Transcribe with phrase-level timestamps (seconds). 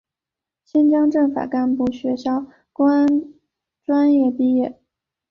[0.63, 3.35] 新疆政法干部学校公安
[3.83, 4.79] 专业毕业。